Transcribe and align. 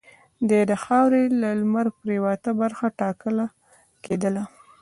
د 0.49 0.51
دې 0.69 0.77
خاورې 0.83 1.21
لمرپرېواته 1.41 2.49
برخه 2.61 2.85
ټاکله 2.99 3.45
کېدله. 4.05 4.43